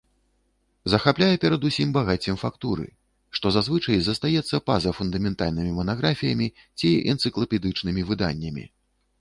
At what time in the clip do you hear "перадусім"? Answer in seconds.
1.43-1.91